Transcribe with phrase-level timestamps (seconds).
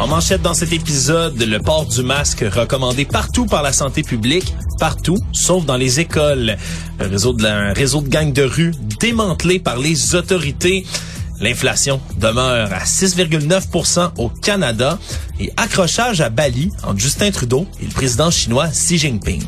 [0.00, 4.54] En manchette dans cet épisode, le port du masque recommandé partout par la santé publique,
[4.78, 6.56] partout, sauf dans les écoles.
[7.00, 10.86] Réseau de, un réseau de gangs de rue démantelé par les autorités.
[11.40, 14.98] L'inflation demeure à 6,9% au Canada
[15.40, 19.44] et accrochage à Bali entre Justin Trudeau et le président chinois Xi Jinping.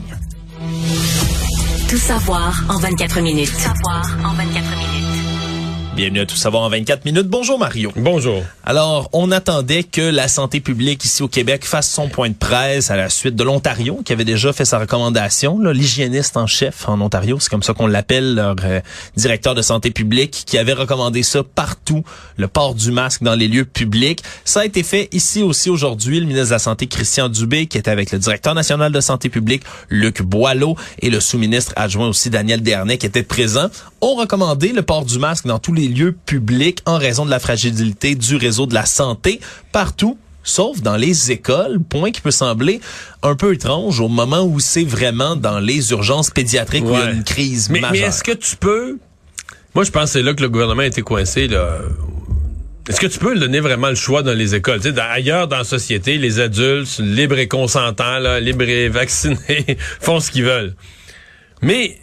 [1.88, 3.52] Tout savoir en 24 minutes.
[3.52, 4.70] Tout savoir en 24 minutes.
[6.00, 7.27] Bienvenue à Tout savoir en 24 minutes.
[7.27, 7.92] Bonjour Mario.
[7.95, 8.42] Bonjour.
[8.64, 12.91] Alors, on attendait que la santé publique ici au Québec fasse son point de presse
[12.91, 15.58] à la suite de l'Ontario, qui avait déjà fait sa recommandation.
[15.60, 18.80] L'hygiéniste en chef en Ontario, c'est comme ça qu'on l'appelle, leur euh,
[19.14, 22.02] directeur de santé publique, qui avait recommandé ça partout,
[22.38, 24.22] le port du masque dans les lieux publics.
[24.47, 26.19] Ça a été fait ici aussi aujourd'hui.
[26.19, 29.28] Le ministre de la Santé, Christian Dubé, qui était avec le directeur national de santé
[29.28, 33.69] publique, Luc Boileau, et le sous-ministre adjoint aussi, Daniel Dernay, qui était présent,
[34.01, 37.39] ont recommandé le port du masque dans tous les lieux publics en raison de la
[37.39, 39.41] fragilité du réseau de la santé
[39.73, 42.81] partout sauf dans les écoles, point qui peut sembler
[43.23, 47.03] un peu étrange au moment où c'est vraiment dans les urgences pédiatriques où il y
[47.03, 47.93] a une crise mais, majeure.
[47.93, 48.98] Mais est-ce que tu peux...
[49.75, 51.47] Moi, je pense que c'est là que le gouvernement a été coincé.
[51.47, 51.78] Là.
[52.89, 54.78] Est-ce que tu peux donner vraiment le choix dans les écoles?
[54.78, 58.89] Tu sais, dans, ailleurs dans la société, les adultes, libres et consentants, là, libres et
[58.89, 60.75] vaccinés, font ce qu'ils veulent.
[61.62, 61.98] Mais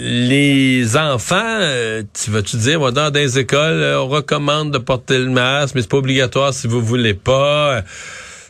[0.00, 5.28] les enfants, euh, tu vas-tu dire, dans des écoles, euh, on recommande de porter le
[5.28, 7.82] masque, mais c'est pas obligatoire si vous voulez pas.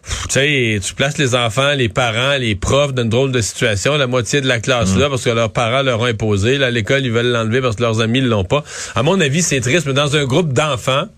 [0.04, 3.96] Tu sais, tu places les enfants, les parents, les profs dans une drôle de situation,
[3.96, 6.58] la moitié de la classe là, parce que leurs parents leur ont imposé.
[6.58, 8.62] Là, à l'école, ils veulent l'enlever parce que leurs amis ne l'ont pas.
[8.94, 11.08] À mon avis, c'est triste, mais dans un groupe d'enfants,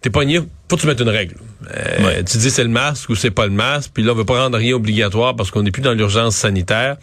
[0.00, 1.34] t'es pogné, faut que tu mettes une règle.
[1.76, 2.24] Euh, Ouais.
[2.24, 4.42] Tu dis c'est le masque ou c'est pas le masque, puis là, on veut pas
[4.42, 6.96] rendre rien obligatoire parce qu'on n'est plus dans l'urgence sanitaire.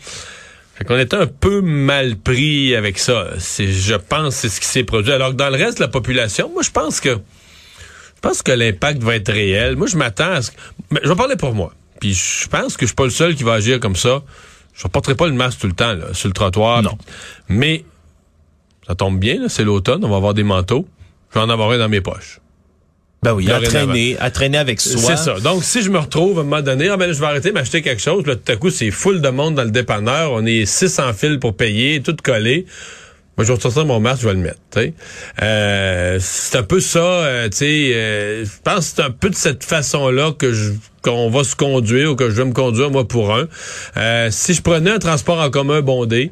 [0.78, 3.30] Fait qu'on est un peu mal pris avec ça.
[3.40, 5.12] C'est, je pense, c'est ce qui s'est produit.
[5.12, 8.52] Alors que dans le reste de la population, moi, je pense que, je pense que
[8.52, 9.76] l'impact va être réel.
[9.76, 10.58] Moi, je m'attends à ce que,
[10.92, 11.74] mais je vais parler pour moi.
[12.00, 14.22] Puis je pense que je suis pas le seul qui va agir comme ça.
[14.76, 16.84] Je ne porterai pas le masque tout le temps, là, sur le trottoir.
[16.84, 16.96] Non.
[17.50, 17.84] Mais,
[18.86, 20.88] ça tombe bien, là, c'est l'automne, on va avoir des manteaux.
[21.32, 22.40] Je vais en avoir un dans mes poches.
[23.24, 25.16] Ben oui, à traîner, à traîner avec soi.
[25.16, 25.40] C'est ça.
[25.40, 27.54] Donc, si je me retrouve à un moment donné, ah ben, je vais arrêter de
[27.56, 28.26] m'acheter quelque chose.
[28.26, 30.32] Là, tout à coup, c'est full de monde dans le dépanneur.
[30.34, 32.66] On est 600 fils pour payer, tout collé.
[33.38, 34.58] Moi, je vais sortir mon masque, je vais le mettre.
[35.42, 37.00] Euh, c'est un peu ça.
[37.00, 40.72] euh, tu sais, euh, je pense que c'est un peu de cette façon-là que je
[41.04, 43.48] qu'on va se conduire ou que je vais me conduire moi pour un.
[43.98, 46.32] Euh, si je prenais un transport en commun bondé,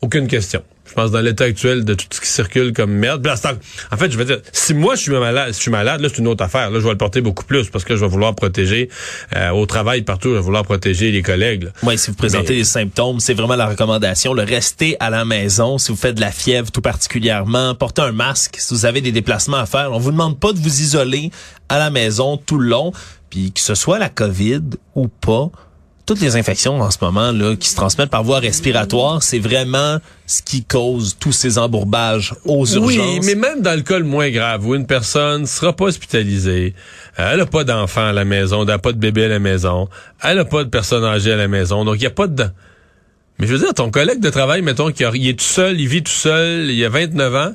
[0.00, 0.62] aucune question.
[0.88, 3.22] Je pense dans l'état actuel de tout ce qui circule comme merde.
[3.22, 3.52] Puis là,
[3.92, 6.08] en- fait, je veux dire, si moi je suis malade, si je suis malade, là
[6.08, 6.70] c'est une autre affaire.
[6.70, 8.88] Là, je vais le porter beaucoup plus parce que je vais vouloir protéger
[9.36, 11.64] euh, au travail partout, je vais vouloir protéger les collègues.
[11.64, 11.70] là.
[11.82, 14.32] Oui, si vous présentez Mais- des symptômes, c'est vraiment la recommandation.
[14.32, 18.12] Le rester à la maison, si vous faites de la fièvre tout particulièrement, portez un
[18.12, 19.92] masque si vous avez des déplacements à faire.
[19.92, 21.30] On vous demande pas de vous isoler
[21.68, 22.92] à la maison tout le long,
[23.30, 24.62] puis que ce soit la COVID
[24.94, 25.50] ou pas.
[26.08, 29.98] Toutes les infections en ce moment là qui se transmettent par voie respiratoire, c'est vraiment
[30.26, 32.96] ce qui cause tous ces embourbages aux urgences.
[32.96, 36.72] Oui, mais même dans le cas le moins grave où une personne sera pas hospitalisée,
[37.18, 39.90] elle a pas d'enfant à la maison, elle a pas de bébé à la maison,
[40.22, 42.46] elle a pas de personne âgée à la maison, donc il y a pas de
[43.38, 46.02] Mais je veux dire ton collègue de travail mettons il est tout seul, il vit
[46.02, 47.52] tout seul, il a 29 ans.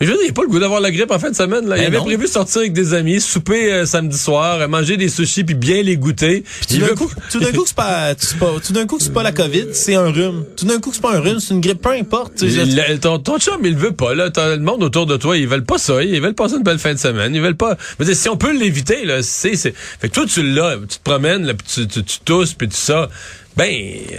[0.00, 1.68] Mais je veux dire, pas le goût d'avoir la grippe en fin de semaine.
[1.68, 1.76] Là.
[1.76, 2.04] il Ben avait non.
[2.04, 5.54] prévu de sortir avec des amis, souper euh, samedi soir, euh, manger des sushis puis
[5.54, 6.42] bien les goûter.
[6.68, 9.22] Tout d'un coup, tout d'un coup, c'est pas, c'est pas- tout d'un coup, c'est pas
[9.22, 10.44] la COVID, c'est un rhume.
[10.56, 12.34] Tout d'un coup, c'est pas un rhume, c'est une grippe, peu importe.
[12.36, 14.30] tu Le- ton, ton chum, il veut pas, là.
[14.30, 16.02] T'as le monde autour de toi, ils veulent pas ça.
[16.02, 17.32] Ils veulent passer une belle fin de semaine.
[17.32, 17.76] Ils veulent pas.
[18.00, 19.74] Dire, si on peut l'éviter, là, c'est, c'est.
[20.00, 22.68] Fait que toi, tu l'as, tu te promènes, là, puis tu, tu, tu tousses, puis
[22.68, 23.08] tout ça.
[23.56, 23.70] Ben,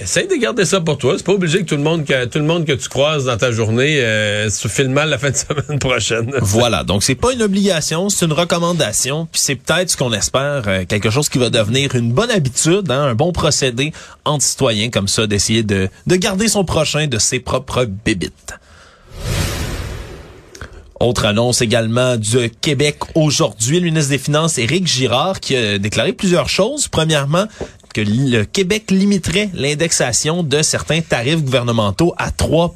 [0.01, 1.15] essaye de garder ça pour toi.
[1.17, 3.35] C'est pas obligé que tout le monde que tout le monde que tu croises dans
[3.35, 6.31] ta journée euh, se file mal la fin de semaine prochaine.
[6.41, 10.63] Voilà, donc c'est pas une obligation, c'est une recommandation, puis c'est peut-être ce qu'on espère,
[10.67, 13.91] euh, quelque chose qui va devenir une bonne habitude, hein, un bon procédé
[14.23, 18.53] entre citoyens comme ça, d'essayer de, de garder son prochain de ses propres bébites.
[21.01, 26.13] Autre annonce également du Québec aujourd'hui, le ministre des Finances, Éric Girard, qui a déclaré
[26.13, 26.87] plusieurs choses.
[26.87, 27.47] Premièrement,
[27.95, 32.75] que le Québec limiterait l'indexation de certains tarifs gouvernementaux à 3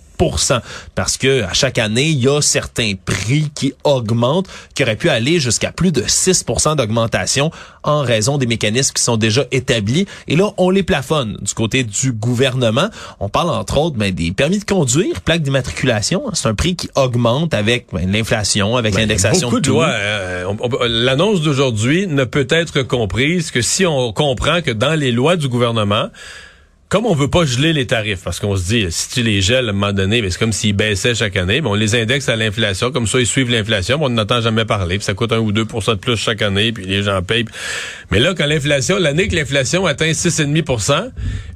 [0.95, 5.09] parce que à chaque année, il y a certains prix qui augmentent, qui auraient pu
[5.09, 7.51] aller jusqu'à plus de 6% d'augmentation
[7.83, 10.05] en raison des mécanismes qui sont déjà établis.
[10.27, 12.89] Et là, on les plafonne du côté du gouvernement.
[13.19, 16.23] On parle entre autres ben, des permis de conduire, plaques d'immatriculation.
[16.33, 20.43] C'est un prix qui augmente avec ben, l'inflation, avec Ben, l'indexation beaucoup de de euh,
[20.47, 25.11] on- on- L'annonce d'aujourd'hui ne peut être comprise que si on comprend que dans les
[25.11, 26.09] lois du gouvernement,
[26.89, 29.67] comme on veut pas geler les tarifs, parce qu'on se dit, si tu les gèles
[29.67, 32.35] à un moment donné, c'est comme s'ils baissaient chaque année, ben, on les indexe à
[32.35, 35.37] l'inflation, comme ça ils suivent l'inflation, mais on n'entend jamais parler, puis ça coûte un
[35.37, 37.45] ou 2% de plus chaque année, puis les gens payent.
[38.09, 41.11] Mais là, quand l'inflation, l'année que l'inflation atteint 6,5%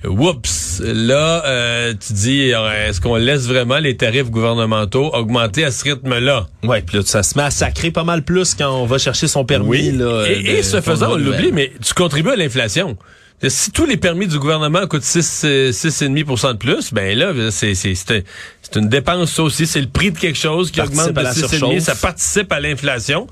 [0.05, 5.83] whoops, là, euh, tu dis, est-ce qu'on laisse vraiment les tarifs gouvernementaux augmenter à ce
[5.85, 6.45] rythme-là?
[6.61, 9.27] Ouais, puis là, ça se met à sacrer pas mal plus quand on va chercher
[9.27, 9.91] son permis.
[9.91, 12.97] Là, et, ce faisant, on l'oublie, mais tu contribues à l'inflation.
[13.45, 17.75] Si tous les permis du gouvernement coûtent 6, euh, 6,5% de plus, ben là, c'est
[17.75, 18.21] c'est- c'est un-
[18.61, 19.67] c'est une dépense ça aussi.
[19.67, 21.57] C'est le prix de quelque chose qui Participe augmente de la 6,5.
[21.57, 21.79] surchauffe.
[21.83, 23.27] Ça participe à l'inflation.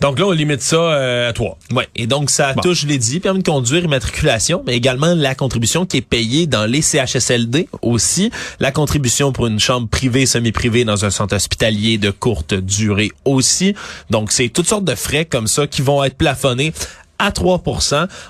[0.00, 1.58] Donc là, on limite ça euh, à 3.
[1.74, 2.62] Ouais, et donc ça Bon.
[2.62, 6.46] touche, je l'ai dit, permis de conduire, immatriculation, mais également la contribution qui est payée
[6.46, 11.98] dans les CHSLD aussi, la contribution pour une chambre privée, semi-privée dans un centre hospitalier
[11.98, 13.74] de courte durée aussi.
[14.10, 16.72] Donc c'est toutes sortes de frais comme ça qui vont être plafonnés
[17.20, 17.62] à 3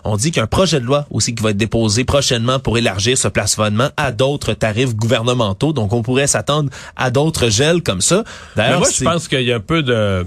[0.05, 2.59] On dit qu'il y a un projet de loi aussi qui va être déposé prochainement
[2.59, 5.73] pour élargir ce plafonnement à d'autres tarifs gouvernementaux.
[5.73, 8.25] Donc, on pourrait s'attendre à d'autres gels comme ça.
[8.57, 10.27] D'ailleurs, moi, je pense qu'il y a un peu de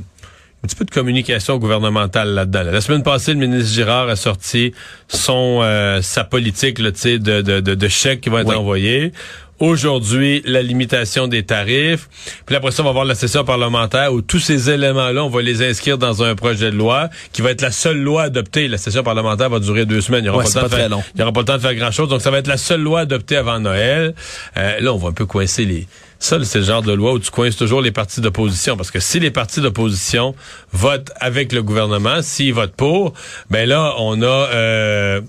[0.66, 2.64] un petit peu de communication gouvernementale là-dedans.
[2.64, 2.72] là.
[2.72, 4.74] La semaine passée, le ministre Girard a sorti
[5.10, 8.56] son euh, sa politique là, de, de, de chèques qui vont être Oui.
[8.56, 9.12] envoyés.
[9.60, 12.10] Aujourd'hui, la limitation des tarifs.
[12.46, 15.42] Puis après ça, on va avoir la session parlementaire où tous ces éléments-là, on va
[15.42, 18.68] les inscrire dans un projet de loi qui va être la seule loi adoptée.
[18.68, 20.22] La session parlementaire va durer deux semaines.
[20.22, 21.04] Il n'y aura, Ouais, pas, le pas faire- long.
[21.16, 22.10] il y aura pas le temps de faire grand-chose.
[22.10, 24.16] Donc, ça va être la seule loi adoptée avant Noël.
[24.58, 25.88] Euh, là, on va un peu coincer les...
[26.24, 28.78] Ça, c'est le genre de loi où tu coinces toujours les partis d'opposition.
[28.78, 30.36] Parce que si les partis d'opposition
[30.72, 33.14] votent avec le gouvernement, s'ils votent pour,
[33.50, 34.26] ben là, on a...
[34.26, 35.22] euh,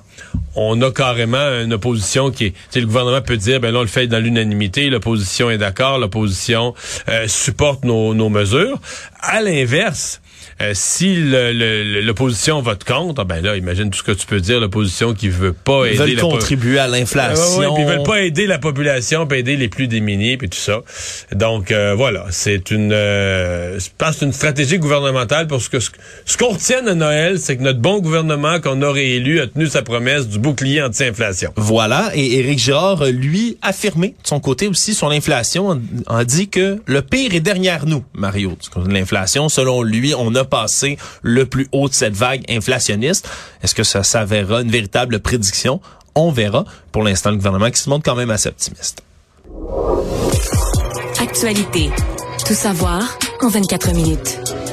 [0.55, 2.76] on a carrément une opposition qui est...
[2.76, 6.75] Le gouvernement peut dire, ben là, on le fait dans l'unanimité, l'opposition est d'accord, l'opposition
[7.08, 8.79] euh, supporte nos, nos mesures.
[9.20, 10.20] À l'inverse,
[10.61, 11.17] euh, si
[12.02, 15.52] l'opposition vote contre, ben là, imagine tout ce que tu peux dire, l'opposition qui veut
[15.52, 17.76] pas ils aider veulent la po- contribuer à Ouais, ouais, l'inflation.
[17.79, 20.81] ils veulent pas aider la population, puis aider les plus démunis, puis tout ça.
[21.32, 25.91] Donc euh, voilà, c'est une, euh, je pense une stratégie gouvernementale parce que ce,
[26.25, 29.67] ce qu'on retient à Noël, c'est que notre bon gouvernement qu'on a réélu a tenu
[29.67, 31.52] sa promesse du bouclier anti-inflation.
[31.56, 36.49] Voilà, et Éric Girard, lui, affirmé de son côté aussi sur l'inflation, a a dit
[36.49, 38.56] que le pire est derrière nous, Mario.
[38.88, 43.28] L'inflation, selon lui, on passé le plus haut de cette vague inflationniste.
[43.62, 45.81] Est-ce que ça s'avérera une véritable prédiction?
[46.14, 46.64] On verra.
[46.92, 49.02] Pour l'instant, le gouvernement qui se montre quand même assez optimiste.
[51.20, 51.90] Actualité.
[52.46, 54.63] Tout savoir en 24 minutes.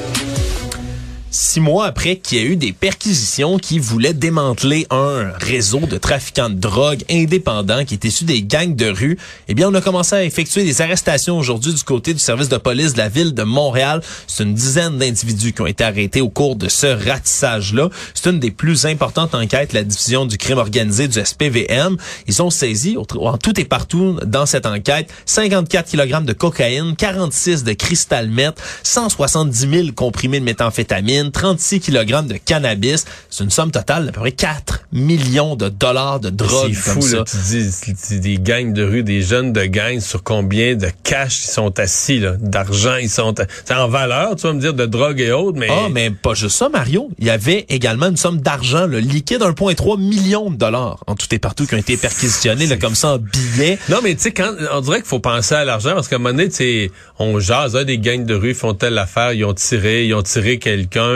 [1.32, 5.96] Six mois après qu'il y a eu des perquisitions qui voulaient démanteler un réseau de
[5.96, 9.18] trafiquants de drogue indépendants qui est issu des gangs de rue,
[9.48, 12.58] eh bien, on a commencé à effectuer des arrestations aujourd'hui du côté du service de
[12.58, 14.02] police de la ville de Montréal.
[14.26, 17.88] C'est une dizaine d'individus qui ont été arrêtés au cours de ce ratissage-là.
[18.12, 21.96] C'est une des plus importantes enquêtes, la division du crime organisé du SPVM.
[22.26, 27.64] Ils ont saisi, en tout et partout dans cette enquête, 54 kg de cocaïne, 46
[27.64, 33.04] de cristal meth, 170 000 comprimés de méthamphétamine, 36 kg de cannabis.
[33.30, 37.06] C'est une somme totale d'à peu près 4 millions de dollars de drogue C'est fou,
[37.08, 40.88] là, tu dis, c'est des gangs de rue, des jeunes de gangs, sur combien de
[41.02, 43.34] cash ils sont assis, là, d'argent ils sont...
[43.64, 45.68] C'est en valeur, tu vas me dire, de drogue et autres, mais...
[45.70, 47.10] Ah, mais pas juste ça, Mario.
[47.18, 51.26] Il y avait également une somme d'argent, le liquide 1,3 million de dollars en tout
[51.32, 53.78] et partout qui ont été perquisitionnés là, comme ça en billets.
[53.88, 56.18] Non, mais tu sais, quand on dirait qu'il faut penser à l'argent parce qu'à un
[56.18, 59.44] moment donné, tu sais, on jase, hein, des gangs de rue font telle affaire, ils
[59.44, 61.11] ont tiré, ils ont tiré quelqu'un.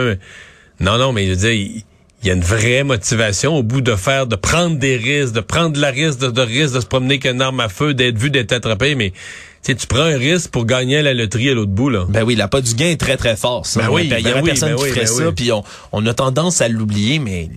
[0.79, 1.83] Non, non, mais je veux dire, il
[2.23, 5.39] il y a une vraie motivation au bout de faire, de prendre des risques, de
[5.39, 8.17] prendre la risque, de, de risque de se promener avec une arme à feu, d'être
[8.17, 9.17] vu, d'être attrapé, mais tu
[9.61, 12.05] sais, tu prends un risque pour gagner à la loterie à l'autre bout, là.
[12.09, 13.67] Ben oui, la pas du gain est très très fort.
[13.67, 13.81] Ça.
[13.81, 15.51] Ben oui, il y ben aurait oui, personne ben qui oui, ferait ben ça, puis
[15.51, 17.49] on, on a tendance à l'oublier, mais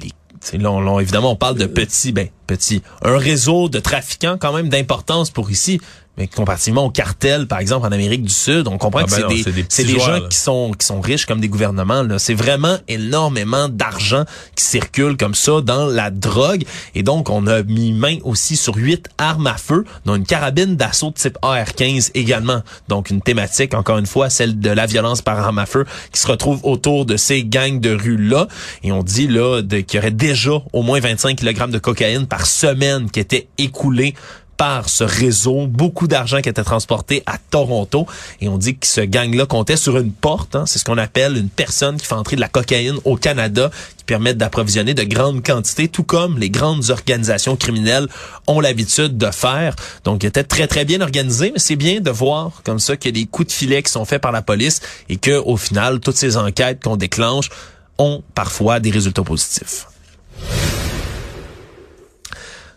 [0.52, 4.37] les, là, on- là, évidemment, on parle de petits, ben petits, un réseau de trafiquants
[4.38, 5.80] quand même d'importance pour ici.
[6.20, 9.42] Mais comparativement au cartel, par exemple, en Amérique du Sud, on comprend Ah que ben
[9.70, 12.06] c'est des, des gens qui sont qui sont riches comme des gouvernements.
[12.18, 14.24] C'est vraiment énormément d'argent
[14.54, 16.64] qui circule comme ça dans la drogue.
[16.94, 20.76] Et donc, on a mis main aussi sur huit armes à feu, dont une carabine
[20.76, 22.60] d'assaut de type AR-15 également.
[22.88, 26.20] Donc, une thématique, encore une fois, celle de la violence par arme à feu, qui
[26.20, 28.46] se retrouve autour de ces gangs de rue-là.
[28.82, 32.44] Et on dit là qu'il y aurait déjà au moins 25 kg de cocaïne par
[32.44, 34.14] semaine qui était écoulée
[34.61, 38.07] par ce réseau, beaucoup d'argent qui était transporté à Toronto.
[38.43, 40.55] Et on dit que ce gang-là comptait sur une porte.
[40.55, 40.67] Hein.
[40.67, 44.05] C'est ce qu'on appelle une personne qui fait entrer de la cocaïne au Canada, qui
[44.05, 48.07] permet d'approvisionner de grandes quantités, tout comme les grandes organisations criminelles
[48.47, 49.75] ont l'habitude de faire.
[50.05, 53.17] Donc, il était très, très bien organisé, mais c'est bien de voir comme ça qu'il
[53.17, 55.57] y a des coups de filet qui sont faits par la police et que, au
[55.57, 57.49] final, toutes ces enquêtes qu'on déclenche
[57.97, 59.87] ont parfois des résultats positifs.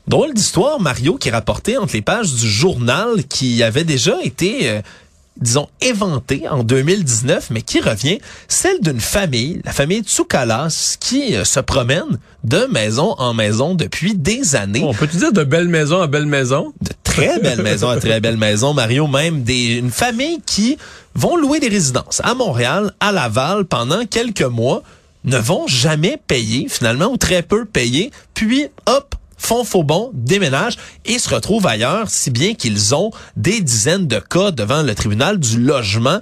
[0.07, 4.69] Drôle d'histoire, Mario, qui est rapporté entre les pages du journal qui avait déjà été,
[4.69, 4.81] euh,
[5.39, 8.19] disons, éventé en 2019, mais qui revient,
[8.49, 14.13] celle d'une famille, la famille Tsoukalas, qui euh, se promène de maison en maison depuis
[14.13, 14.83] des années.
[14.83, 16.73] On peut-tu dire de belle maison à belle maison?
[16.81, 20.77] De très belle maison à très belle maison, Mario, même des, une famille qui
[21.15, 24.83] vont louer des résidences à Montréal, à Laval pendant quelques mois,
[25.23, 30.77] ne vont jamais payer finalement ou très peu payer, puis hop, font faux bon, déménagent
[31.05, 35.39] et se retrouvent ailleurs, si bien qu'ils ont des dizaines de cas devant le tribunal
[35.39, 36.19] du logement.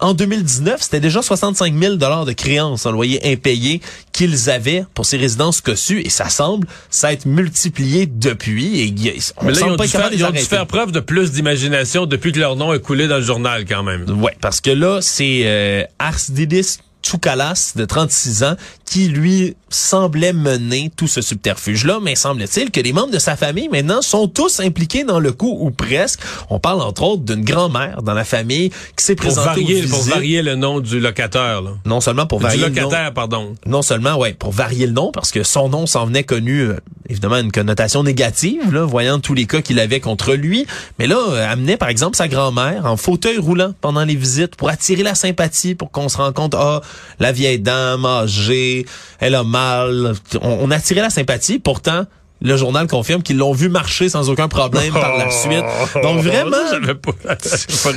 [0.00, 3.80] En 2019, c'était déjà 65 000 dollars de créances en loyer impayé
[4.12, 8.80] qu'ils avaient pour ces résidences cossues et ça semble s'être multiplié depuis.
[8.80, 11.32] Et on Mais là, ils ont, dû faire, ils ont dû faire preuve de plus
[11.32, 14.04] d'imagination depuis que leur nom est coulé dans le journal quand même.
[14.20, 15.84] Ouais, parce que là, c'est euh,
[16.28, 22.80] Didis Tsoukalas, de 36 ans, qui lui semblait mener tout ce subterfuge-là, mais semble-t-il que
[22.80, 26.20] les membres de sa famille maintenant sont tous impliqués dans le coup ou presque.
[26.50, 30.02] On parle entre autres d'une grand-mère dans la famille qui s'est présentée pour varier, pour
[30.02, 31.62] varier le nom du locataire.
[31.62, 31.70] Là.
[31.86, 33.54] Non seulement pour varier du locataire, pardon.
[33.66, 36.76] Non seulement ouais, pour varier le nom parce que son nom s'en venait connu euh,
[37.08, 40.66] évidemment une connotation négative là, voyant tous les cas qu'il avait contre lui,
[40.98, 44.68] mais là euh, amenait par exemple sa grand-mère en fauteuil roulant pendant les visites pour
[44.68, 46.80] attirer la sympathie pour qu'on se rende compte ah
[47.18, 48.86] la vieille dame âgée,
[49.20, 50.14] elle a mal.
[50.40, 51.58] On, on attirait la sympathie.
[51.58, 52.04] Pourtant,
[52.40, 55.64] le journal confirme qu'ils l'ont vu marcher sans aucun problème par la suite.
[56.02, 56.56] Donc vraiment,
[57.02, 57.92] pas, pas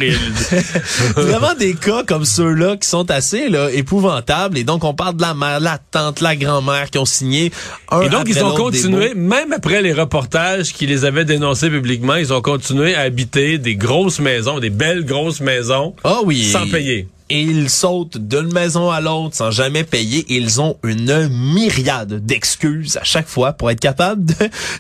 [1.21, 4.57] vraiment des cas comme ceux-là qui sont assez là, épouvantables.
[4.57, 7.51] Et donc on parle de la mère, la tante, la grand-mère qui ont signé
[7.91, 8.01] un.
[8.01, 12.33] Et donc ils ont continué, même après les reportages qui les avaient dénoncés publiquement, ils
[12.33, 17.07] ont continué à habiter des grosses maisons, des belles grosses maisons, ah oui, sans payer
[17.31, 20.25] et ils sautent d'une maison à l'autre sans jamais payer.
[20.27, 24.25] ils ont une myriade d'excuses à chaque fois pour être capables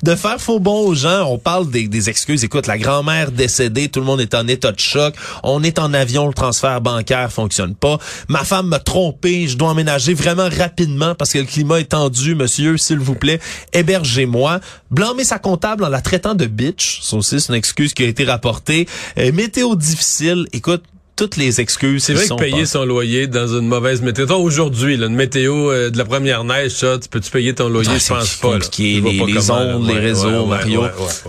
[0.03, 1.23] de, faire faux bon aux gens.
[1.29, 2.43] On parle des, des excuses.
[2.43, 5.15] Écoute, la grand-mère décédée, tout le monde est en état de choc.
[5.43, 7.99] On est en avion, le transfert bancaire fonctionne pas.
[8.27, 12.35] Ma femme m'a trompé, je dois emménager vraiment rapidement parce que le climat est tendu.
[12.35, 13.39] Monsieur, s'il vous plaît,
[13.71, 14.59] hébergez-moi.
[14.89, 18.07] Blâmer sa comptable en la traitant de bitch, ça aussi c'est une excuse qui a
[18.07, 18.89] été rapportée.
[19.17, 20.83] Euh, météo difficile, écoute,
[21.21, 22.05] toutes les excuses.
[22.05, 24.25] C'est vrai que payer son loyer dans une mauvaise météo.
[24.37, 27.91] Aujourd'hui, une météo euh, de la première neige, ça, tu peux-tu payer ton loyer?
[27.93, 28.53] Ah, je pense pas.
[28.53, 30.83] Compliqué, les, les ondes, les réseaux, Mario.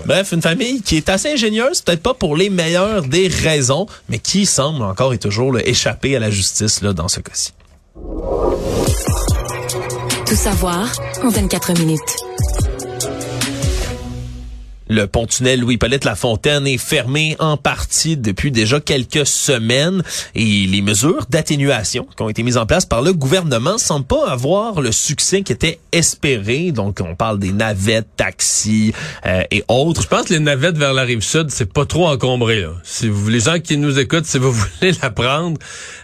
[0.07, 4.19] Bref, une famille qui est assez ingénieuse, peut-être pas pour les meilleures des raisons, mais
[4.19, 7.53] qui semble encore et toujours échapper à la justice là, dans ce cas-ci.
[10.27, 10.91] Tout savoir
[11.23, 12.01] en 24 minutes.
[14.93, 20.03] Le pont-tunnel Louis-Paulette Lafontaine est fermé en partie depuis déjà quelques semaines
[20.35, 24.29] et les mesures d'atténuation qui ont été mises en place par le gouvernement semblent pas
[24.29, 26.73] avoir le succès qui était espéré.
[26.73, 28.93] Donc, on parle des navettes, taxis
[29.25, 30.03] euh, et autres.
[30.03, 32.61] Je pense que les navettes vers la rive sud, c'est pas trop encombré.
[32.61, 32.73] Là.
[32.83, 35.57] Si vous, les gens qui nous écoutent, si vous voulez la prendre,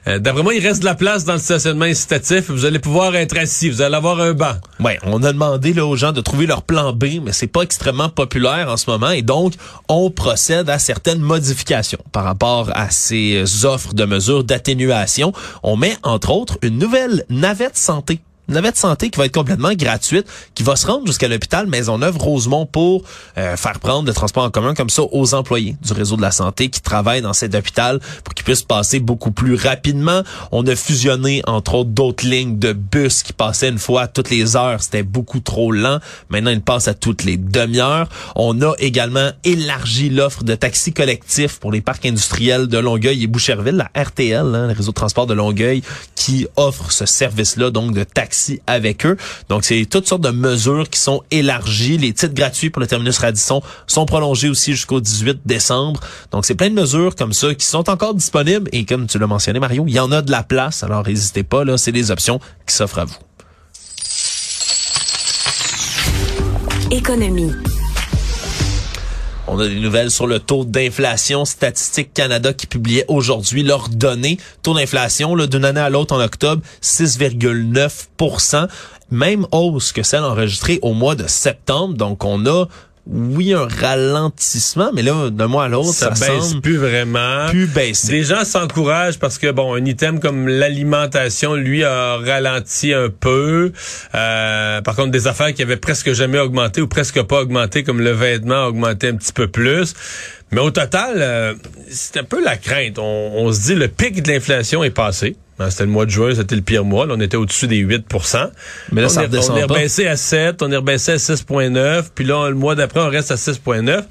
[0.07, 2.51] euh, d'après moi, il reste de la place dans le stationnement incitatif.
[2.51, 4.55] Vous allez pouvoir être assis, vous allez avoir un banc.
[4.81, 7.61] Ouais, on a demandé là, aux gens de trouver leur plan B, mais c'est pas
[7.61, 9.55] extrêmement populaire ce moment et donc
[9.89, 15.33] on procède à certaines modifications par rapport à ces offres de mesures d'atténuation.
[15.63, 20.27] On met entre autres une nouvelle navette santé navette santé qui va être complètement gratuite,
[20.55, 23.03] qui va se rendre jusqu'à l'hôpital Maisonneuve-Rosemont pour
[23.37, 26.31] euh, faire prendre le transport en commun comme ça aux employés du réseau de la
[26.31, 30.23] santé qui travaillent dans cet hôpital pour qu'ils puissent passer beaucoup plus rapidement.
[30.51, 34.57] On a fusionné entre autres d'autres lignes de bus qui passaient une fois toutes les
[34.57, 34.83] heures.
[34.83, 35.99] C'était beaucoup trop lent.
[36.31, 38.09] Maintenant, ils passent à toutes les demi-heures.
[38.35, 43.27] On a également élargi l'offre de taxis collectifs pour les parcs industriels de Longueuil et
[43.27, 45.83] Boucherville, la RTL, hein, le réseau de transport de Longueuil,
[46.15, 49.17] qui offre ce service-là, donc de taxis avec eux.
[49.49, 51.99] Donc, c'est toutes sortes de mesures qui sont élargies.
[51.99, 56.01] Les titres gratuits pour le terminus Radisson sont prolongés aussi jusqu'au 18 décembre.
[56.31, 58.69] Donc, c'est plein de mesures comme ça qui sont encore disponibles.
[58.73, 60.83] Et comme tu l'as mentionné, Mario, il y en a de la place.
[60.83, 63.17] Alors, n'hésitez pas, là, c'est des options qui s'offrent à vous.
[66.91, 67.53] Économie.
[69.51, 71.47] On a des nouvelles sur le taux d'inflation.
[71.47, 74.37] Statistique Canada qui publiait aujourd'hui leurs données.
[74.63, 78.69] Taux d'inflation d'une année à l'autre en octobre, 6,9%
[79.11, 81.95] Même hausse que celle enregistrée au mois de septembre.
[81.95, 82.67] Donc on a
[83.11, 87.49] oui, un ralentissement, mais là, d'un mois à l'autre, ça, ça, baisse semble plus vraiment.
[87.49, 87.69] plus.
[88.07, 93.73] Des gens s'encouragent parce que bon, un item comme l'alimentation, lui, a ralenti un peu.
[94.15, 98.01] Euh, par contre, des affaires qui avaient presque jamais augmenté ou presque pas augmenté, comme
[98.03, 99.95] le vêtement, a augmenté un petit peu plus.
[100.51, 101.55] Mais au total, euh,
[101.89, 102.99] c'est un peu la crainte.
[102.99, 105.37] On, on se dit le pic de l'inflation est passé.
[105.59, 107.07] Hein, C'était le mois de juin, c'était le pire mois.
[107.07, 108.51] Là, on était au-dessus des 8%
[108.93, 109.75] Mais là, on ça est, on est pas.
[109.75, 112.05] rebaissé à 7, on est rebaissé à 6,9.
[112.15, 114.05] Puis là, le mois d'après, on reste à 6,9.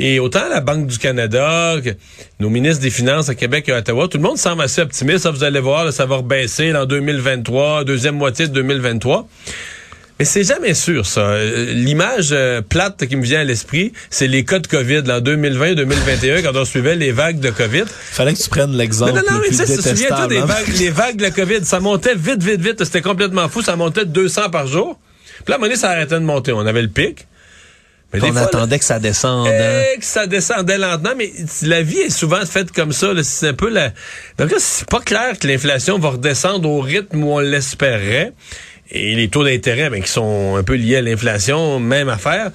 [0.00, 1.90] Et autant la Banque du Canada, que
[2.38, 5.24] nos ministres des Finances à Québec et à Ottawa, tout le monde semble assez optimiste.
[5.24, 9.28] Ça, vous allez voir, là, ça va rebaisser en 2023, deuxième moitié de 2023.
[10.18, 11.20] Mais c'est jamais sûr, ça.
[11.20, 15.18] Euh, L'image euh, plate qui me vient à l'esprit, c'est les cas de COVID là,
[15.18, 17.84] en 2020-2021, quand on suivait les vagues de COVID.
[17.86, 20.28] Fallait que tu prennes l'exemple Non, non, non, le mais tu sais, souviens-toi détestable.
[20.34, 20.44] des hein?
[20.46, 22.82] vagues, les vagues de la COVID, ça montait vite, vite, vite.
[22.84, 23.62] C'était complètement fou.
[23.62, 24.98] Ça montait de 200 par jour.
[25.44, 26.52] Puis là, à un moment donné, ça arrêtait de monter.
[26.52, 27.28] On avait le pic.
[28.12, 29.48] Mais On fois, là, attendait que ça descende.
[29.48, 29.82] hein?
[29.94, 31.30] eh, que ça descendait lentement, mais
[31.62, 33.08] la vie est souvent faite comme ça.
[33.22, 33.92] C'est un peu la.
[34.38, 38.32] Donc là, c'est pas clair que l'inflation va redescendre au rythme où on l'espérait.
[38.90, 42.50] Et les taux d'intérêt, ben, qui sont un peu liés à l'inflation, même affaire.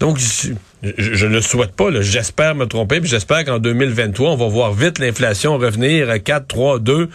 [0.00, 0.52] Donc, je,
[0.82, 1.88] je, ne souhaite pas.
[2.00, 6.46] J'espère me tromper, puis j'espère qu'en 2023, on va voir vite l'inflation revenir à 4,
[6.46, 7.08] 3, 2.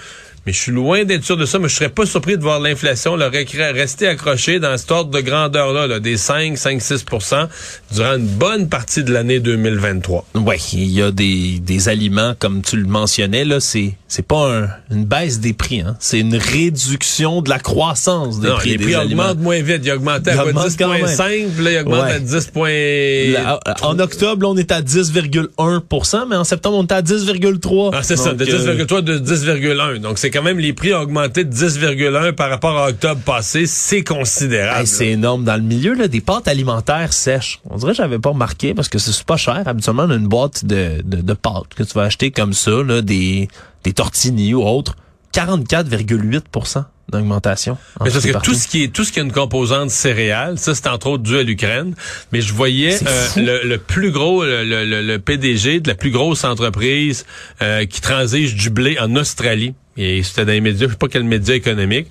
[0.45, 2.59] Mais je suis loin d'être sûr de ça, mais je serais pas surpris de voir
[2.59, 3.15] l'inflation
[3.73, 7.47] rester accrochée dans cet ordre de grandeur-là, là, des 5, 5, 6%
[7.93, 10.25] durant une bonne partie de l'année 2023.
[10.35, 14.53] Oui, il y a des, des aliments, comme tu le mentionnais, là, c'est, c'est pas
[14.53, 15.95] un- une baisse des prix, hein.
[16.01, 19.23] C'est une réduction de la croissance des Non, prix les des prix aliments.
[19.29, 19.81] augmentent moins vite.
[19.85, 21.05] Il augmentait à Il quoi, augmente quand même.
[21.05, 22.11] 10,5, puis là, il augmente Ouais.
[22.11, 22.51] à 10,
[23.33, 27.91] La- en octobre, là, on est à 10,1 mais en septembre, on est à 10,3
[27.93, 29.99] Ah, c'est ça, de Donc, euh, 10,3 de 10,1.
[29.99, 33.65] Donc, c'est quand même les prix ont augmenté de 10,1 par rapport à octobre passé.
[33.65, 34.81] C'est considérable.
[34.81, 35.43] Hey, c'est énorme.
[35.43, 38.89] Dans le milieu là, des pâtes alimentaires sèches, on dirait que j'avais pas remarqué parce
[38.89, 39.61] que c'est pas cher.
[39.65, 42.71] Habituellement, on a une boîte de, de, de pâtes que tu vas acheter comme ça,
[42.83, 43.47] là, des,
[43.83, 44.95] des tortillini ou autres.
[45.33, 47.73] 44,8% d'augmentation.
[47.99, 50.57] en Mais parce que tout ce qui est tout ce qui a une composante céréale,
[50.57, 51.95] ça c'est entre autres dû à l'Ukraine.
[52.31, 56.11] Mais je voyais euh, le, le plus gros, le- le- le PDG de la plus
[56.11, 57.25] grosse entreprise
[57.61, 59.73] euh, qui transige du blé en Australie.
[59.97, 62.07] Et c'était dans les médias, je sais pas quel média économique.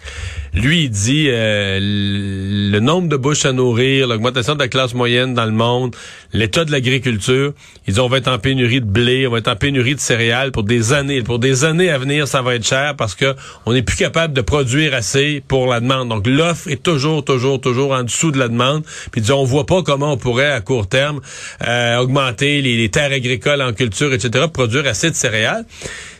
[0.55, 5.33] Lui, il dit euh, le nombre de bouches à nourrir, l'augmentation de la classe moyenne
[5.33, 5.97] dans le monde,
[6.35, 7.55] l'état de l'agriculture.
[7.87, 10.01] Il dit on va être en pénurie de blé, on va être en pénurie de
[10.01, 11.23] céréales pour des années.
[11.23, 13.35] Pour des années à venir, ça va être cher parce que
[13.65, 16.11] on n'est plus capable de produire assez pour la demande.
[16.11, 18.85] Donc l'offre est toujours, toujours, toujours en dessous de la demande.
[19.11, 21.21] Puis on voit pas comment on pourrait à court terme
[21.67, 25.65] euh, augmenter les, terres agricoles en culture, etc., produire assez de céréales.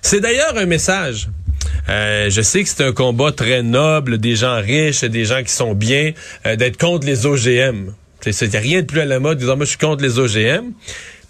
[0.01, 1.29] C'est d'ailleurs un message.
[1.89, 5.53] Euh, je sais que c'est un combat très noble des gens riches, des gens qui
[5.53, 6.13] sont bien,
[6.47, 7.93] euh, d'être contre les OGM.
[8.25, 10.19] Il n'y a rien de plus à la mode disant moi je suis contre les
[10.19, 10.73] OGM.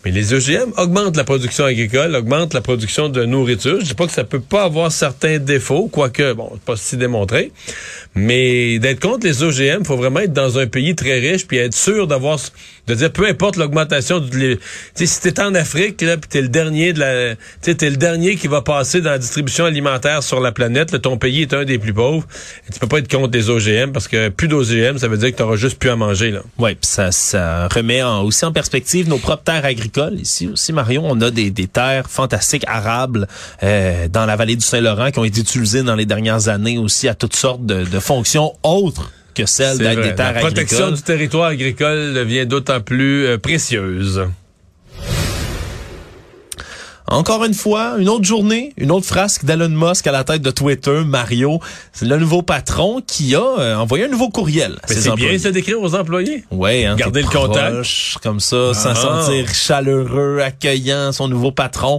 [0.04, 3.78] Mais les OGM augmentent la production agricole, augmentent la production de nourriture.
[3.80, 7.52] Je dis pas que ça peut pas avoir certains défauts, quoique, bon, pas si démontré.
[8.16, 11.74] Mais d'être contre les OGM, faut vraiment être dans un pays très riche puis être
[11.74, 12.40] sûr d'avoir,
[12.88, 14.58] de dire peu importe l'augmentation du,
[14.96, 17.96] tu si t'es en Afrique, là, puis t'es le dernier de la, tu t'es le
[17.96, 21.54] dernier qui va passer dans la distribution alimentaire sur la planète, là, ton pays est
[21.54, 22.26] un des plus pauvres.
[22.72, 25.36] Tu peux pas être contre les OGM parce que plus d'OGM, ça veut dire que
[25.36, 26.40] t'auras juste plus à manger, là.
[26.58, 30.18] Oui, puis ça, ça remet en- aussi en perspective nos propres terres agricoles.
[30.20, 33.28] Ici aussi, Marion, on a des, des terres fantastiques arables
[33.62, 37.06] euh, dans la vallée du Saint-Laurent qui ont été utilisées dans les dernières années aussi
[37.08, 40.76] à toutes sortes de, de fonctions autres que celles C'est d'être des terres La protection
[40.86, 40.96] agricoles.
[40.96, 44.22] du territoire agricole devient d'autant plus euh, précieuse.
[47.08, 50.50] Encore une fois, une autre journée, une autre frasque d'Elon Musk à la tête de
[50.50, 51.60] Twitter, Mario.
[51.92, 55.10] C'est le nouveau patron qui a euh, envoyé un nouveau courriel à Mais ses c'est
[55.10, 55.36] employés.
[55.36, 56.44] bien d'écrire aux employés.
[56.50, 57.84] Ouais, hein, Garder le contact.
[58.22, 58.94] comme ça, Ah.
[58.94, 61.98] sentir chaleureux, accueillant son nouveau patron.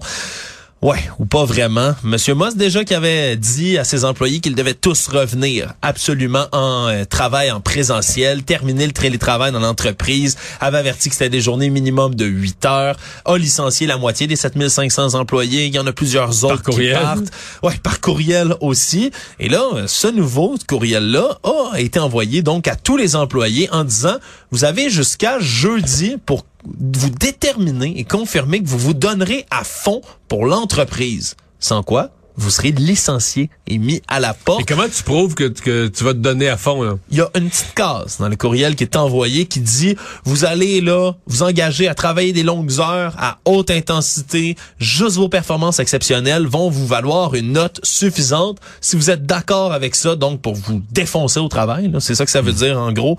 [0.84, 1.96] Ouais, ou pas vraiment.
[2.04, 6.90] Monsieur Moss déjà qui avait dit à ses employés qu'ils devaient tous revenir absolument en
[6.90, 11.70] euh, travail en présentiel, terminer le télétravail dans l'entreprise, avait averti que c'était des journées
[11.70, 15.94] minimum de 8 heures, a licencié la moitié des 7500 employés, il y en a
[15.94, 16.98] plusieurs autres courriel.
[16.98, 17.32] qui partent.
[17.64, 19.10] Ouais, par courriel aussi.
[19.40, 21.40] Et là, ce nouveau courriel-là
[21.72, 24.18] a été envoyé donc à tous les employés en disant,
[24.52, 30.02] vous avez jusqu'à jeudi pour vous déterminer et confirmer que vous vous donnerez à fond
[30.28, 31.36] pour l'entreprise.
[31.60, 34.68] Sans quoi, vous serez licencié et mis à la Et porte.
[34.68, 36.96] comment tu prouves que, que tu vas te donner à fond, là?
[37.12, 40.46] Il y a une petite case dans le courriel qui est envoyé qui dit vous
[40.46, 45.80] allez là vous engager à travailler des longues heures à haute intensité, juste vos performances
[45.80, 50.56] exceptionnelles vont vous valoir une note suffisante si vous êtes d'accord avec ça donc pour
[50.56, 53.18] vous défoncer au travail, c'est ça que ça veut dire en gros.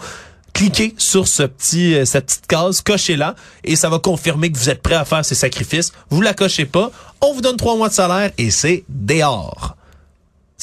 [0.55, 4.71] Cliquez sur ce petit, euh, cette petite case, cochez-la, et ça va confirmer que vous
[4.71, 5.93] êtes prêt à faire ces sacrifices.
[6.09, 6.91] Vous la cochez pas,
[7.21, 9.77] on vous donne trois mois de salaire et c'est dehors.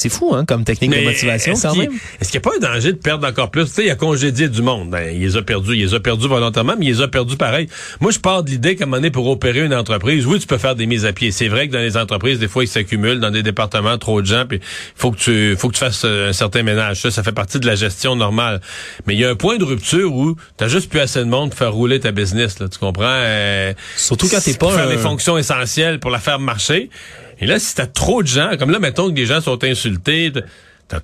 [0.02, 1.92] C'est fou, hein, comme technique de motivation, est-ce quand qu'il- même.
[2.20, 3.66] Est-ce qu'il n'y a pas un danger de perdre encore plus?
[3.66, 4.90] Tu sais, il a congédié du monde.
[4.90, 5.74] Ben, il les a perdus.
[5.76, 7.68] Il les a perdus volontairement, mais il les a perdus pareil.
[8.00, 10.46] Moi, je pars de l'idée qu'à un moment donné, pour opérer une entreprise, oui, tu
[10.48, 11.30] peux faire des mises à pied.
[11.30, 14.26] C'est vrai que dans les entreprises, des fois, ils s'accumulent dans des départements trop de
[14.26, 14.58] gens, puis
[14.96, 17.00] faut que tu, faut que tu fasses euh, un certain ménage.
[17.02, 18.60] Ça, ça fait partie de la gestion normale.
[19.06, 21.50] Mais il y a un point de rupture où t'as juste plus assez de monde
[21.50, 22.68] pour faire rouler ta business, là.
[22.68, 23.04] Tu comprends?
[23.06, 26.90] Euh, Surtout quand t'es pour pas faire un- les fonctions essentielles pour la faire marcher.
[27.40, 30.32] Et là, si t'as trop de gens, comme là, mettons que des gens sont insultés,
[30.32, 30.42] t'as-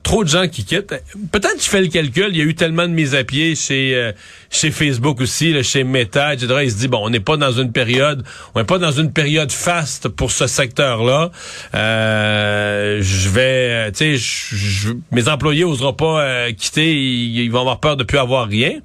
[0.02, 0.94] trop de gens qui quittent.
[1.32, 3.94] Peut-être je fais le calcul, il y a eu tellement de mises à pied chez
[3.94, 4.12] euh,
[4.50, 6.56] chez Facebook aussi, là, chez Meta, etc.
[6.64, 8.22] Il se dit bon, on n'est pas dans une période,
[8.54, 11.30] on n'est pas dans une période faste pour ce secteur-là.
[11.74, 17.60] Euh, je vais, euh, tu sais, mes employés oseront pas euh, quitter, ils, ils vont
[17.60, 18.80] avoir peur de plus avoir rien.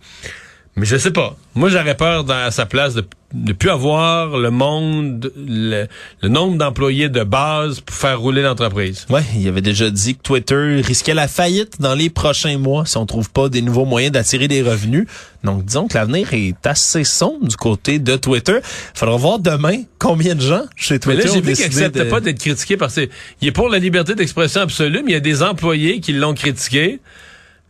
[0.75, 1.35] Mais je sais pas.
[1.53, 3.05] Moi, j'aurais peur dans, à sa place de
[3.35, 5.87] ne plus avoir le monde, le,
[6.21, 9.05] le nombre d'employés de base pour faire rouler l'entreprise.
[9.09, 12.97] Ouais, il avait déjà dit que Twitter risquait la faillite dans les prochains mois si
[12.97, 15.05] on trouve pas des nouveaux moyens d'attirer des revenus.
[15.43, 18.57] Donc, disons que l'avenir est assez sombre du côté de Twitter.
[18.95, 21.97] Faudra voir demain combien de gens chez Mais Twitter là, j'ai vu qu'il décidé accepte
[21.97, 22.03] de...
[22.03, 23.09] pas d'être critiqué parce que
[23.41, 26.33] il est pour la liberté d'expression absolue, mais il y a des employés qui l'ont
[26.33, 26.99] critiqué.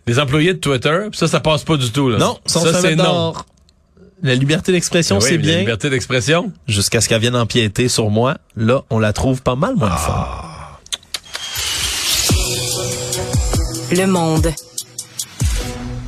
[0.06, 2.10] Des employés de Twitter, ça, ça passe pas du tout.
[2.10, 2.18] Là.
[2.18, 3.34] Non, ça, ça c'est non.
[4.22, 5.60] La liberté d'expression, Ben oui, c'est mais La bien.
[5.60, 6.52] liberté d'expression.
[6.68, 8.38] Jusqu'à ce qu'elle vienne empiéter sur moi.
[8.56, 10.80] Là, on la trouve pas mal moins Ah.
[13.92, 14.48] Le monde.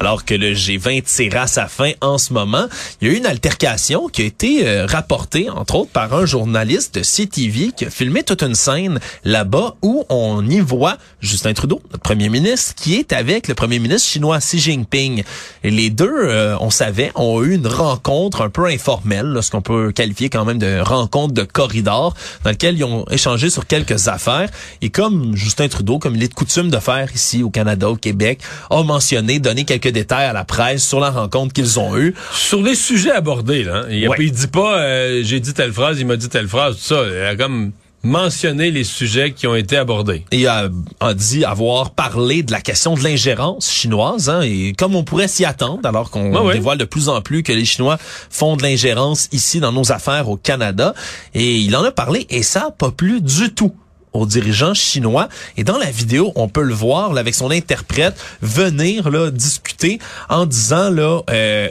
[0.06, 2.68] Alors que le G20 tire à sa fin en ce moment,
[3.02, 6.28] il y a eu une altercation qui a été euh, rapportée, entre autres, par un
[6.28, 11.54] journaliste de CTV qui a filmé toute une scène là-bas où on y voit Justin
[11.54, 15.24] Trudeau, notre premier ministre, qui est avec le premier ministre chinois Xi Jinping.
[15.64, 19.64] Les deux, euh, on savait, ont eu une rencontre un peu informelle, là, ce qu'on
[19.64, 22.14] peut qualifier quand même de rencontre de corridor,
[22.44, 24.52] dans lequel ils ont échangé sur quelques affaires.
[24.84, 27.96] Et comme Justin Trudeau, comme il est de coutume de faire ici au Canada, au
[27.96, 32.14] Québec, a mentionné, donné quelques détails à la presse sur la rencontre qu'ils ont eue.
[32.34, 33.78] Sur les sujets abordés, là.
[33.78, 33.86] hein.
[33.90, 34.18] Il, Ouais.
[34.20, 37.02] il dit pas euh, j'ai dit telle phrase, il m'a dit telle phrase, tout ça.
[37.12, 37.72] Il a comme
[38.04, 40.24] mentionné les sujets qui ont été abordés.
[40.32, 44.96] et a, a dit avoir parlé de la question de l'ingérence chinoise, hein, et comme
[44.96, 46.54] on pourrait s'y attendre, alors qu'on ouais.
[46.54, 47.98] dévoile de plus en plus que les Chinois
[48.30, 50.94] font de l'ingérence ici dans nos affaires au Canada,
[51.34, 53.74] et il en a parlé, et ça pas plu du tout
[54.16, 55.30] aux dirigeants chinois.
[55.58, 60.00] Et dans la vidéo, on peut le voir là, avec son interprète venir là discuter
[60.30, 61.70] en disant là euh,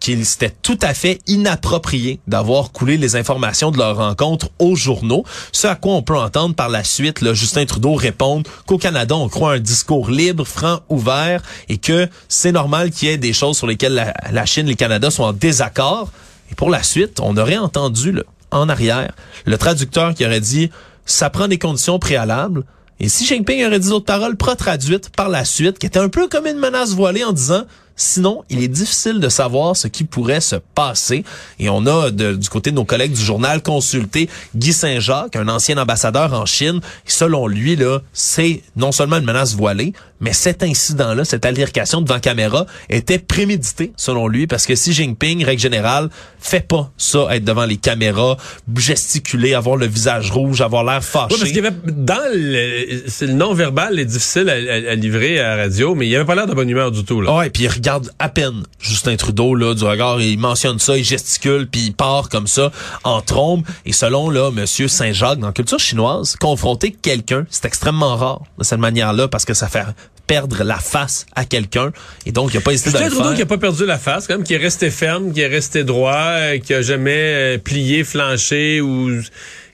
[0.00, 5.24] qu'il c'était tout à fait inapproprié d'avoir coulé les informations de leur rencontre aux journaux.
[5.52, 9.16] Ce à quoi on peut entendre par la suite là, Justin Trudeau répondre qu'au Canada,
[9.16, 13.32] on croit un discours libre, franc, ouvert et que c'est normal qu'il y ait des
[13.32, 16.10] choses sur lesquelles la, la Chine et le Canada sont en désaccord.
[16.50, 19.12] Et pour la suite, on aurait entendu là, en arrière
[19.44, 20.70] le traducteur qui aurait dit
[21.04, 22.64] ça prend des conditions préalables.
[23.00, 26.28] Et si Jinping aurait dit d'autres paroles pro-traduites par la suite, qui était un peu
[26.28, 27.64] comme une menace voilée en disant
[27.96, 31.24] Sinon, il est difficile de savoir ce qui pourrait se passer.
[31.60, 35.78] Et on a du côté de nos collègues du journal consulté Guy Saint-Jacques, un ancien
[35.78, 36.80] ambassadeur en Chine.
[37.06, 42.00] Et selon lui, là, c'est non seulement une menace voilée, mais cet incident-là, cette altercation
[42.00, 47.26] devant caméra, était prémédité, selon lui, parce que si Jinping, règle générale, fait pas ça,
[47.30, 48.36] être devant les caméras,
[48.76, 51.28] gesticuler, avoir le visage rouge, avoir l'air fâché.
[51.34, 54.94] Oui, parce qu'il y avait dans le, c'est le non-verbal est difficile à, à- à
[54.94, 57.36] livrer à la radio, mais il avait pas l'air de bonne humeur du tout, là.
[57.36, 61.04] Ouais, puis il regarde à peine Justin Trudeau là du regard, il mentionne ça, il
[61.04, 62.70] gesticule, puis il part comme ça
[63.04, 63.62] en trombe.
[63.86, 68.64] Et selon là Monsieur Saint-Jacques, dans la culture chinoise, confronter quelqu'un, c'est extrêmement rare de
[68.64, 69.84] cette manière-là parce que ça fait
[70.26, 71.92] perdre la face à quelqu'un.
[72.26, 73.36] Et donc il a pas hésité de Justin Trudeau faire.
[73.36, 75.84] qui a pas perdu la face, quand même, qui est resté ferme, qui est resté
[75.84, 79.10] droit, euh, qui a jamais euh, plié, flanché ou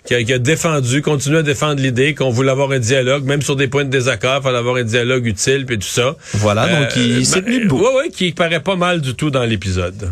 [0.05, 3.43] qui a, qui a défendu, continué à défendre l'idée qu'on voulait avoir un dialogue, même
[3.43, 6.17] sur des points de désaccord, il fallait avoir un dialogue utile puis tout ça.
[6.35, 7.79] Voilà, donc il s'est tenu debout.
[7.79, 10.11] Ouais, ouais, qui paraît pas mal du tout dans l'épisode.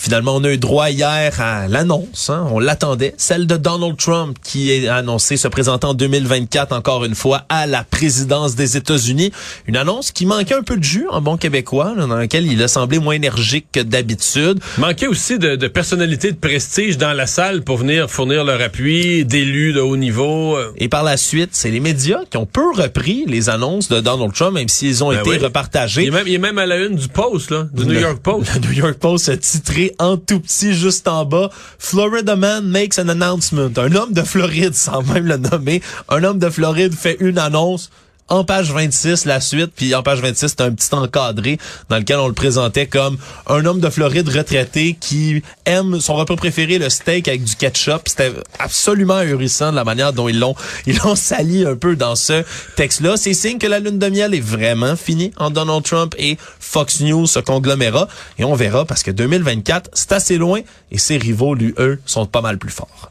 [0.00, 4.36] Finalement, on a eu droit hier à l'annonce, hein, on l'attendait, celle de Donald Trump
[4.44, 9.32] qui est annoncé se présenter en 2024 encore une fois à la présidence des États-Unis.
[9.66, 12.62] Une annonce qui manquait un peu de jus en bon québécois, là, dans laquelle il
[12.62, 14.60] a semblé moins énergique que d'habitude.
[14.78, 19.24] Manquait aussi de, de personnalité de prestige dans la salle pour venir fournir leur appui,
[19.24, 20.56] d'élus de haut niveau.
[20.56, 20.72] euh.
[20.76, 24.32] Et par la suite, c'est les médias qui ont peu repris les annonces de Donald
[24.32, 25.38] Trump, même s'ils ont Ben été oui.
[25.38, 26.02] repartagés.
[26.02, 28.18] Il est, même, il est même à la une du Post, là, du New York
[28.22, 28.54] Post.
[28.62, 31.50] Le New York Post a titré en tout petit juste en bas.
[31.78, 33.70] Florida man makes an announcement.
[33.76, 37.90] Un homme de Floride, sans même le nommer, un homme de Floride fait une annonce
[38.28, 42.18] en page 26 la suite, puis en page 26 c'est un petit encadré dans lequel
[42.18, 46.90] on le présentait comme un homme de Floride retraité qui aime son repas préféré le
[46.90, 48.02] steak avec du ketchup.
[48.06, 50.54] C'était absolument ahurissant de la manière dont ils l'ont
[50.86, 52.44] ils l'ont sali un peu dans ce
[52.76, 53.16] texte-là.
[53.16, 57.00] C'est signe que la lune de miel est vraiment finie en Donald Trump et Fox
[57.00, 60.60] News, ce conglomérat, et on verra parce que 2024 c'est assez loin
[60.90, 63.10] et ses rivaux lui eux sont pas mal plus forts.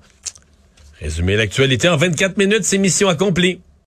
[0.99, 3.59] Résumer l'actualité en 24 minutes, c'est mission accomplie.